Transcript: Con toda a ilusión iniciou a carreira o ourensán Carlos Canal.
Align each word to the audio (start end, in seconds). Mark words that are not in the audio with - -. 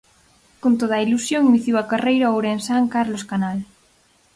Con 0.61 0.73
toda 0.79 0.95
a 0.97 1.03
ilusión 1.07 1.47
iniciou 1.51 1.75
a 1.79 1.87
carreira 1.91 2.31
o 2.31 2.35
ourensán 2.37 2.83
Carlos 2.95 3.23
Canal. 3.31 3.59